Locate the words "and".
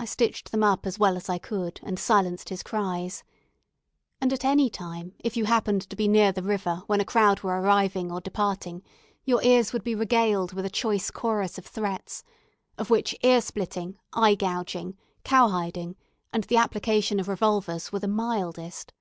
1.84-1.96, 4.20-4.32, 16.32-16.42